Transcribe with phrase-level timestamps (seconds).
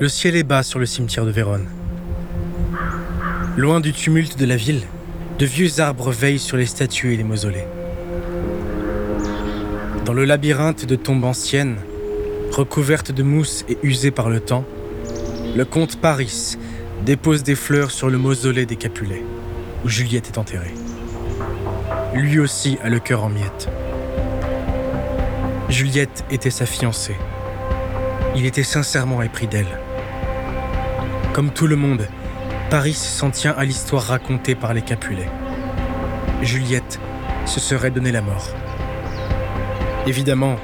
[0.00, 1.68] Le ciel est bas sur le cimetière de Vérone.
[3.58, 4.80] Loin du tumulte de la ville,
[5.38, 7.66] de vieux arbres veillent sur les statues et les mausolées.
[10.06, 11.76] Dans le labyrinthe de tombes anciennes,
[12.50, 14.64] recouvertes de mousse et usées par le temps,
[15.54, 16.56] le comte Paris
[17.04, 19.22] dépose des fleurs sur le mausolée des Capulets,
[19.84, 20.72] où Juliette est enterrée.
[22.14, 23.68] Lui aussi a le cœur en miettes.
[25.68, 27.16] Juliette était sa fiancée.
[28.34, 29.78] Il était sincèrement épris d'elle.
[31.32, 32.08] Comme tout le monde,
[32.70, 35.30] Paris s'en tient à l'histoire racontée par les Capulets.
[36.42, 36.98] Juliette
[37.46, 38.48] se serait donné la mort.
[40.08, 40.56] Évidemment,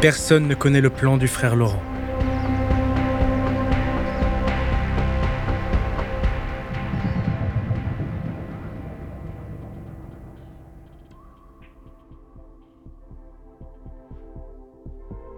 [0.00, 1.82] personne ne connaît le plan du frère Laurent.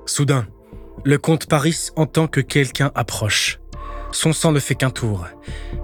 [0.04, 0.46] Soudain,
[1.04, 3.58] le comte Paris entend que quelqu'un approche.
[4.10, 5.26] Son sang ne fait qu'un tour.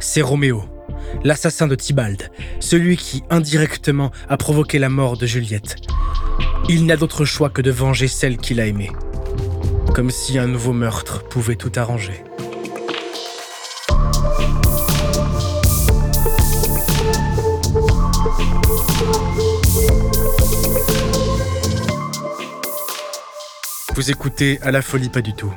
[0.01, 0.65] C'est Roméo,
[1.23, 5.77] l'assassin de Tybalt, celui qui indirectement a provoqué la mort de Juliette.
[6.69, 8.91] Il n'a d'autre choix que de venger celle qu'il a aimée.
[9.95, 12.25] Comme si un nouveau meurtre pouvait tout arranger.
[23.95, 25.55] Vous écoutez à la folie pas du tout.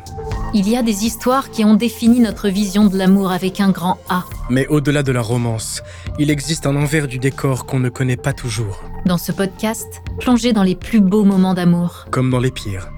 [0.53, 3.97] Il y a des histoires qui ont défini notre vision de l'amour avec un grand
[4.07, 4.23] A.
[4.49, 5.81] Mais au-delà de la romance,
[6.19, 8.81] il existe un envers du décor qu'on ne connaît pas toujours.
[9.05, 12.05] Dans ce podcast, plongez dans les plus beaux moments d'amour.
[12.11, 12.89] Comme dans les pires.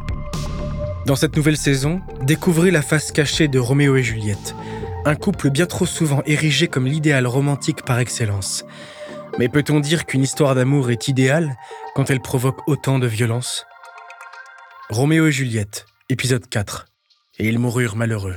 [1.08, 4.56] Dans cette nouvelle saison, découvrez la face cachée de Roméo et Juliette.
[5.06, 8.64] Un couple bien trop souvent érigé comme l'idéal romantique par excellence.
[9.40, 11.56] Mais peut-on dire qu'une histoire d'amour est idéale
[11.96, 13.66] quand elle provoque autant de violence?
[14.92, 16.89] Roméo et Juliette, épisode 4.
[17.40, 18.36] Et ils moururent malheureux.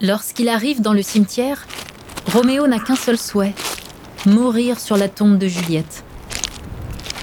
[0.00, 1.66] Lorsqu'il arrive dans le cimetière,
[2.32, 3.54] Roméo n'a qu'un seul souhait,
[4.26, 6.04] mourir sur la tombe de Juliette.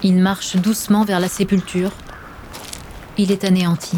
[0.04, 1.92] Il marche doucement vers la sépulture.
[3.18, 3.98] Il est anéanti.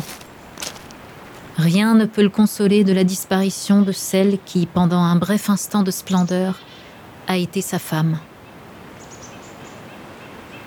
[1.58, 5.82] Rien ne peut le consoler de la disparition de celle qui, pendant un bref instant
[5.82, 6.59] de splendeur,
[7.28, 8.18] a été sa femme.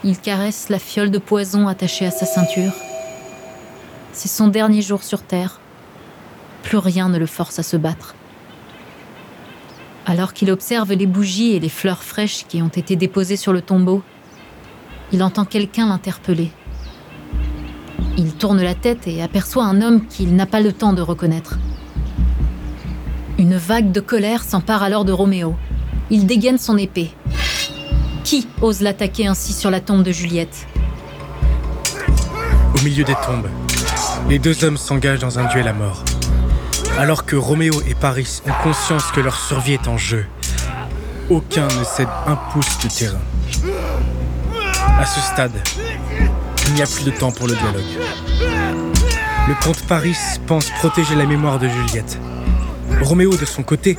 [0.08, 2.70] Il caresse la fiole de poison attachée à sa ceinture.
[4.12, 5.58] C'est son dernier jour sur Terre.
[6.62, 8.14] Plus rien ne le force à se battre.
[10.06, 13.62] Alors qu'il observe les bougies et les fleurs fraîches qui ont été déposées sur le
[13.62, 14.04] tombeau,
[15.10, 16.52] il entend quelqu'un l'interpeller.
[18.16, 21.58] Il tourne la tête et aperçoit un homme qu'il n'a pas le temps de reconnaître.
[23.38, 25.56] Une vague de colère s'empare alors de Roméo.
[26.10, 27.10] Il dégaine son épée.
[28.26, 30.66] Qui ose l'attaquer ainsi sur la tombe de Juliette
[32.74, 33.48] Au milieu des tombes,
[34.28, 36.02] les deux hommes s'engagent dans un duel à mort.
[36.98, 40.26] Alors que Roméo et Paris ont conscience que leur survie est en jeu,
[41.30, 43.22] aucun ne cède un pouce de terrain.
[44.98, 45.52] À ce stade,
[46.66, 47.84] il n'y a plus de temps pour le dialogue.
[49.46, 50.16] Le comte Paris
[50.48, 52.18] pense protéger la mémoire de Juliette.
[53.02, 53.96] Roméo, de son côté,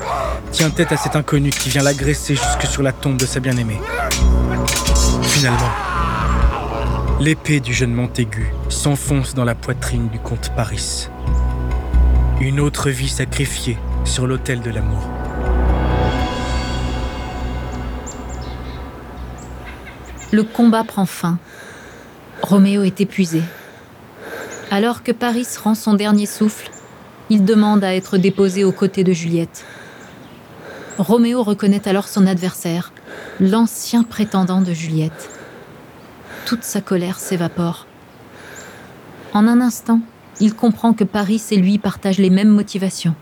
[0.52, 3.80] tient tête à cet inconnu qui vient l'agresser jusque sur la tombe de sa bien-aimée.
[5.22, 5.72] Finalement,
[7.19, 11.09] l'épée du jeune Montaigu s'enfonce dans la poitrine du comte Paris.
[12.40, 15.02] Une autre vie sacrifiée sur l'autel de l'amour.
[20.31, 21.40] Le combat prend fin.
[22.41, 23.41] Roméo est épuisé.
[24.69, 26.69] Alors que Paris rend son dernier souffle,
[27.30, 29.66] il demande à être déposé aux côtés de Juliette.
[30.97, 32.91] Roméo reconnaît alors son adversaire,
[33.40, 35.30] l'ancien prétendant de Juliette.
[36.46, 37.85] Toute sa colère s'évapore.
[39.33, 40.00] En un instant,
[40.39, 43.13] il comprend que Paris et lui partagent les mêmes motivations.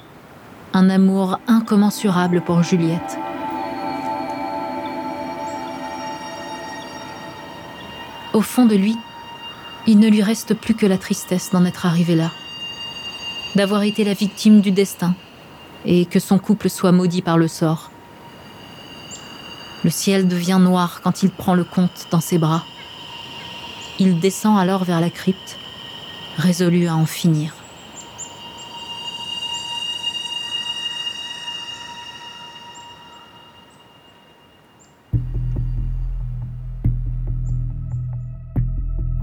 [0.74, 3.18] Un amour incommensurable pour Juliette.
[8.34, 8.96] Au fond de lui,
[9.86, 12.32] il ne lui reste plus que la tristesse d'en être arrivé là,
[13.56, 15.16] d'avoir été la victime du destin,
[15.86, 17.92] et que son couple soit maudit par le sort.
[19.84, 22.66] Le ciel devient noir quand il prend le comte dans ses bras.
[24.00, 25.58] Il descend alors vers la crypte,
[26.38, 27.54] résolu à en finir.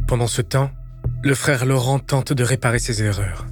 [0.06, 0.70] Pendant ce temps,
[1.22, 3.46] le frère Laurent tente de réparer ses erreurs.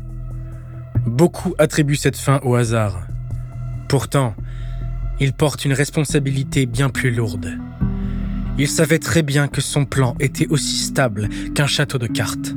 [1.06, 3.06] Beaucoup attribuent cette fin au hasard.
[3.88, 4.34] Pourtant,
[5.18, 7.58] il porte une responsabilité bien plus lourde.
[8.58, 12.54] Il savait très bien que son plan était aussi stable qu'un château de cartes.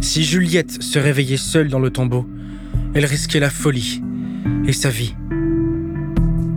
[0.00, 2.28] Si Juliette se réveillait seule dans le tombeau,
[2.94, 4.02] elle risquait la folie
[4.66, 5.14] et sa vie.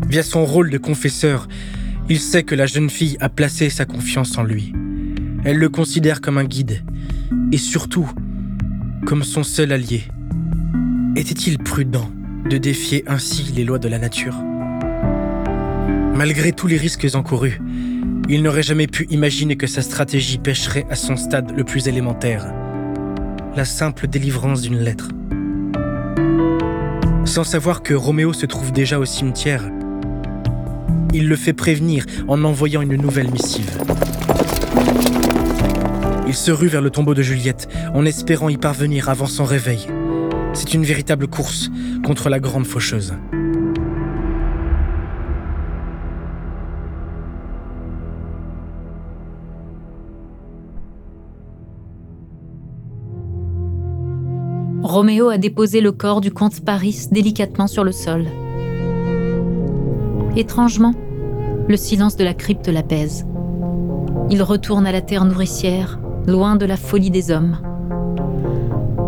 [0.08, 1.48] Via son rôle de confesseur,
[2.08, 4.74] il sait que la jeune fille a placé sa confiance en lui.
[5.44, 6.84] Elle le considère comme un guide
[7.52, 8.10] et surtout
[9.06, 10.04] comme son seul allié.
[11.19, 12.10] Était-il prudent
[12.50, 14.38] de défier ainsi les lois de la nature?
[16.16, 17.60] Malgré tous les risques encourus,
[18.30, 22.54] il n'aurait jamais pu imaginer que sa stratégie pêcherait à son stade le plus élémentaire,
[23.54, 25.10] la simple délivrance d'une lettre.
[27.25, 29.69] Sans savoir que Roméo se trouve déjà au cimetière,
[31.13, 33.69] il le fait prévenir en envoyant une nouvelle missive.
[36.27, 39.86] Il se rue vers le tombeau de Juliette en espérant y parvenir avant son réveil.
[40.54, 41.69] C'est une véritable course
[42.04, 43.13] contre la grande faucheuse.
[54.81, 58.25] Roméo a déposé le corps du comte Paris délicatement sur le sol.
[60.36, 60.94] Étrangement,
[61.68, 63.25] le silence de la crypte l'apaise.
[64.31, 67.57] Il retourne à la terre nourricière, loin de la folie des hommes.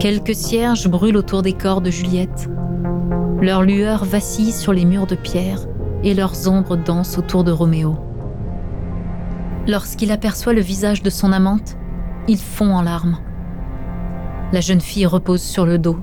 [0.01, 2.49] Quelques cierges brûlent autour des corps de Juliette.
[3.39, 5.59] Leurs lueurs vacillent sur les murs de pierre
[6.03, 7.99] et leurs ombres dansent autour de Roméo.
[9.67, 11.77] Lorsqu'il aperçoit le visage de son amante,
[12.27, 13.19] il fond en larmes.
[14.51, 15.99] La jeune fille repose sur le dos.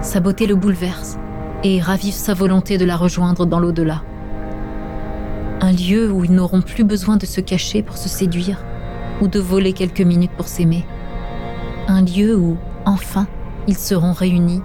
[0.00, 1.18] Sa beauté le bouleverse
[1.62, 4.02] et ravive sa volonté de la rejoindre dans l'au-delà.
[5.60, 8.64] Un lieu où ils n'auront plus besoin de se cacher pour se séduire
[9.20, 10.84] ou de voler quelques minutes pour s'aimer.
[11.88, 13.28] Un lieu où, enfin,
[13.68, 14.60] ils seront réunis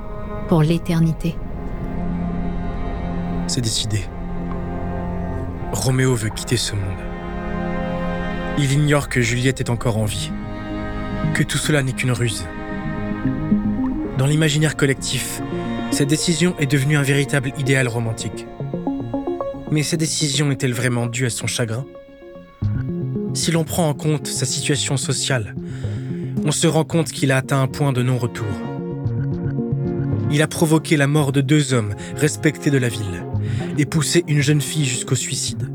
[0.47, 1.35] pour l'éternité.
[3.47, 4.01] C'est décidé.
[5.71, 6.81] Roméo veut quitter ce monde.
[8.57, 10.31] Il ignore que Juliette est encore en vie,
[11.33, 12.45] que tout cela n'est qu'une ruse.
[14.17, 15.41] Dans l'imaginaire collectif,
[15.91, 18.47] cette décision est devenue un véritable idéal romantique.
[19.69, 21.85] Mais cette décision est-elle vraiment due à son chagrin?
[23.33, 25.55] Si l'on prend en compte sa situation sociale,
[26.43, 28.47] on se rend compte qu'il a atteint un point de non-retour.
[30.31, 33.25] Il a provoqué la mort de deux hommes respectés de la ville
[33.77, 35.69] et poussé une jeune fille jusqu'au suicide.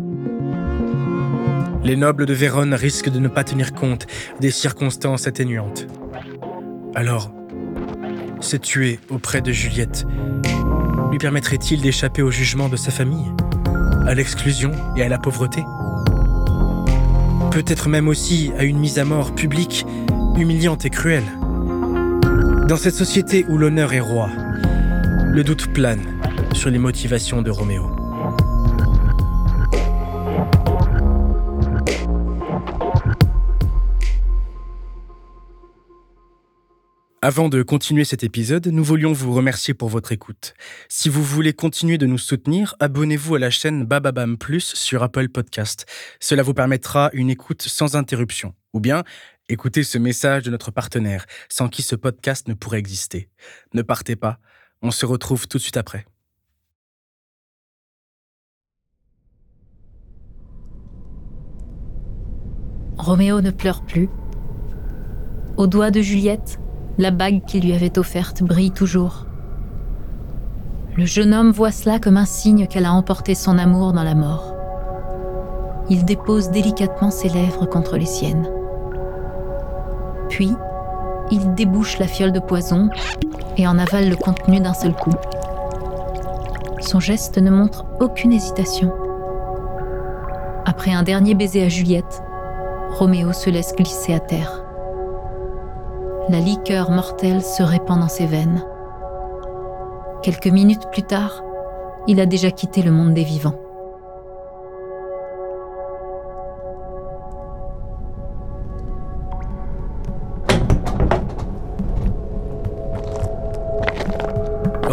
[1.85, 4.07] Les nobles de Vérone risquent de ne pas tenir compte
[4.41, 5.87] des circonstances atténuantes.
[6.95, 7.31] Alors,
[8.41, 10.07] se tuer auprès de Juliette
[11.11, 13.31] lui permettrait-il d'échapper au jugement de sa famille,
[14.07, 15.63] à l'exclusion et à la pauvreté?
[17.51, 19.87] Peut-être même aussi à une mise à mort publique,
[20.39, 21.25] humiliante et cruelle.
[22.69, 24.29] Dans cette société où l'honneur est roi,
[25.31, 26.03] le doute plane
[26.53, 27.91] sur les motivations de Roméo.
[37.23, 40.55] Avant de continuer cet épisode, nous voulions vous remercier pour votre écoute.
[40.89, 45.29] Si vous voulez continuer de nous soutenir, abonnez-vous à la chaîne Bababam Plus sur Apple
[45.31, 45.87] Podcast.
[46.21, 48.55] Cela vous permettra une écoute sans interruption.
[48.75, 49.03] Ou bien,
[49.49, 53.29] écoutez ce message de notre partenaire, sans qui ce podcast ne pourrait exister.
[53.75, 54.39] Ne partez pas,
[54.83, 56.07] on se retrouve tout de suite après.
[62.99, 64.09] Roméo ne pleure plus.
[65.57, 66.59] Au doigt de Juliette,
[66.99, 69.27] la bague qu'il lui avait offerte brille toujours.
[70.97, 74.15] Le jeune homme voit cela comme un signe qu'elle a emporté son amour dans la
[74.15, 74.55] mort.
[75.91, 78.51] Il dépose délicatement ses lèvres contre les siennes.
[80.37, 80.53] Puis,
[81.31, 82.91] il débouche la fiole de poison
[83.57, 85.15] et en avale le contenu d'un seul coup.
[86.81, 88.93] Son geste ne montre aucune hésitation.
[90.67, 92.23] Après un dernier baiser à Juliette,
[92.91, 94.63] Roméo se laisse glisser à terre
[96.29, 98.65] la liqueur mortelle se répand dans ses veines.
[100.23, 101.45] Quelques minutes plus tard,
[102.09, 103.55] il a déjà quitté le monde des vivants.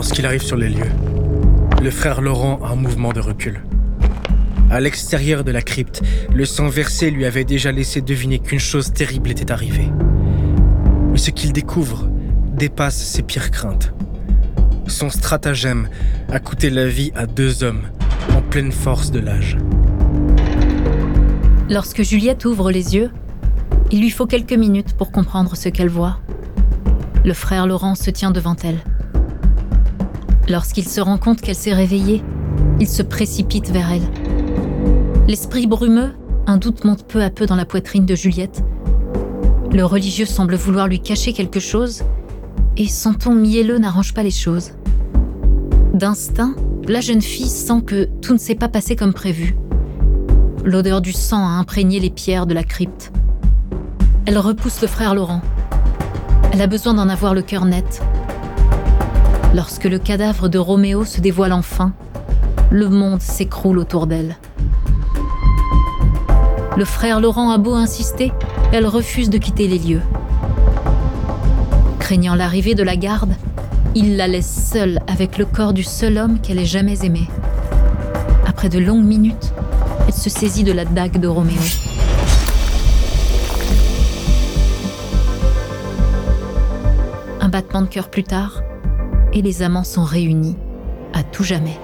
[0.03, 0.91] Lorsqu'il arrive sur les lieux,
[1.81, 3.63] le frère Laurent a un mouvement de recul.
[4.69, 6.01] À l'extérieur de la crypte,
[6.33, 9.89] le sang versé lui avait déjà laissé deviner qu'une chose terrible était arrivée.
[11.09, 12.09] Mais ce qu'il découvre
[12.51, 13.93] dépasse ses pires craintes.
[14.87, 15.87] Son stratagème
[16.29, 17.83] a coûté la vie à deux hommes
[18.35, 19.57] en pleine force de l'âge.
[21.69, 23.09] Lorsque Juliette ouvre les yeux,
[23.89, 26.19] il lui faut quelques minutes pour comprendre ce qu'elle voit.
[27.23, 28.83] Le frère Laurent se tient devant elle.
[30.49, 32.23] Lorsqu'il se rend compte qu'elle s'est réveillée,
[32.79, 34.07] il se précipite vers elle.
[35.27, 36.13] L'esprit brumeux
[36.45, 38.63] un doute monte peu à peu dans la poitrine de Juliette.
[39.71, 42.03] Le religieux semble vouloir lui cacher quelque chose,
[42.75, 44.71] et son ton mielleux n'arrange pas les choses.
[45.93, 46.55] D'instinct,
[46.87, 49.55] la jeune fille sent que tout ne s'est pas passé comme prévu.
[50.65, 53.11] L'odeur du sang a imprégné les pierres de la crypte.
[54.25, 55.41] Elle repousse le frère Laurent.
[56.51, 58.01] Elle a besoin d'en avoir le cœur net.
[59.53, 61.93] Lorsque le cadavre de Roméo se dévoile enfin,
[62.71, 64.35] le monde s'écroule autour d'elle.
[66.75, 68.31] Le frère Laurent a beau insister,
[68.71, 70.01] elle refuse de quitter les lieux.
[71.99, 73.35] Craignant l'arrivée de la garde,
[73.93, 77.29] il la laisse seule avec le corps du seul homme qu'elle ait jamais aimé.
[78.47, 79.53] Après de longues minutes,
[80.07, 81.61] elle se saisit de la dague de Roméo.
[87.39, 88.62] Un battement de cœur plus tard,
[89.33, 90.55] et les amants sont réunis
[91.13, 91.77] à tout jamais.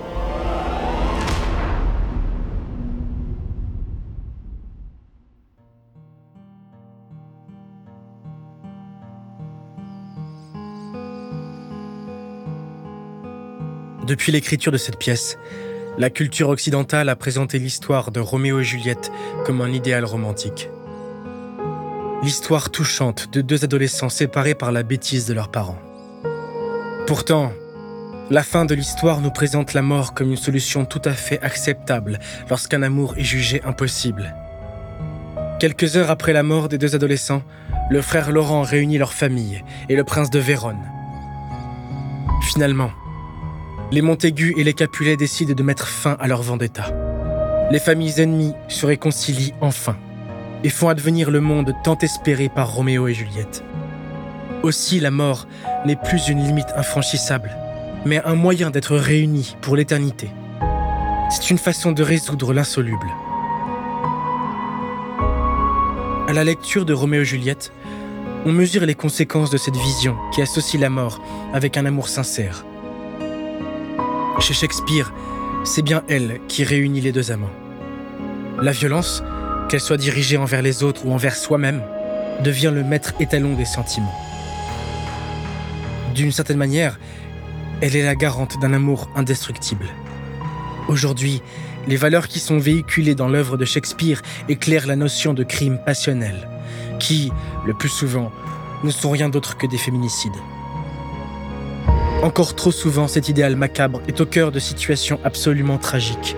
[14.08, 15.38] Depuis l'écriture de cette pièce,
[16.00, 19.12] la culture occidentale a présenté l'histoire de Roméo et Juliette
[19.46, 20.70] comme un idéal romantique.
[22.24, 25.77] L'histoire touchante de deux adolescents séparés par la bêtise de leurs parents.
[27.10, 27.51] Pourtant,
[28.30, 32.20] la fin de l'histoire nous présente la mort comme une solution tout à fait acceptable
[32.51, 34.36] lorsqu'un amour est jugé impossible.
[35.60, 37.42] Quelques heures après la mort des deux adolescents,
[37.89, 40.86] le frère Laurent réunit leur famille et le prince de Vérone.
[42.44, 42.92] Finalement,
[43.92, 46.94] les Montaigu et les Capulet décident de mettre fin à leur vendetta.
[47.72, 49.98] Les familles ennemies se réconcilient enfin
[50.63, 53.63] et font advenir le monde tant espéré par Roméo et Juliette.
[54.63, 55.48] Aussi, la mort
[55.86, 57.51] n'est plus une limite infranchissable,
[58.06, 60.29] mais un moyen d'être réunis pour l'éternité.
[61.29, 63.08] C'est une façon de résoudre l'insoluble.
[66.27, 67.72] À la lecture de Roméo et Juliette,
[68.46, 71.22] on mesure les conséquences de cette vision qui associe la mort
[71.53, 72.65] avec un amour sincère.
[74.39, 75.12] Chez Shakespeare,
[75.65, 77.50] c'est bien elle qui réunit les deux amants.
[78.62, 79.24] La violence,
[79.70, 81.82] qu'elle soit dirigée envers les autres ou envers soi-même,
[82.44, 84.15] devient le maître étalon des sentiments.
[86.20, 87.00] D'une certaine manière,
[87.80, 89.86] elle est la garante d'un amour indestructible.
[90.90, 91.42] Aujourd'hui,
[91.88, 96.50] les valeurs qui sont véhiculées dans l'œuvre de Shakespeare éclairent la notion de crime passionnel,
[97.00, 97.32] qui,
[97.66, 98.34] le plus souvent,
[98.84, 100.36] ne sont rien d'autre que des féminicides.
[102.22, 106.36] Encore trop souvent, cet idéal macabre est au cœur de situations absolument tragiques,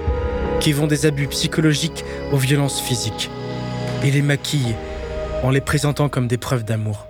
[0.59, 3.31] qui vont des abus psychologiques aux violences physiques,
[4.03, 4.75] et les maquillent
[5.41, 7.07] en les présentant comme des preuves d'amour.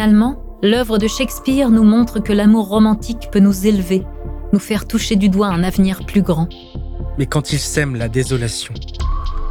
[0.00, 4.02] Finalement, l'œuvre de Shakespeare nous montre que l'amour romantique peut nous élever,
[4.54, 6.48] nous faire toucher du doigt un avenir plus grand.
[7.18, 8.72] Mais quand il sème la désolation,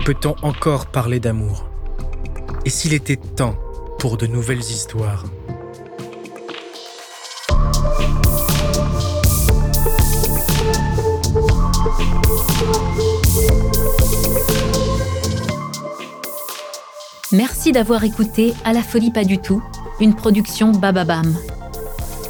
[0.05, 1.69] peut-on encore parler d'amour?
[2.65, 3.57] Et s'il était temps
[3.99, 5.23] pour de nouvelles histoires?
[17.31, 19.61] Merci d'avoir écouté À la folie pas du tout
[20.01, 21.35] une production Bababam.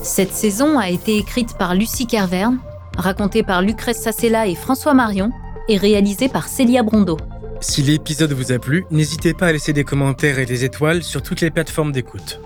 [0.01, 2.59] Cette saison a été écrite par Lucie Kerverne,
[2.97, 5.31] racontée par Lucrèce Sassella et François Marion
[5.67, 7.17] et réalisée par Célia Brondeau.
[7.61, 11.21] Si l'épisode vous a plu, n'hésitez pas à laisser des commentaires et des étoiles sur
[11.21, 12.39] toutes les plateformes d'écoute.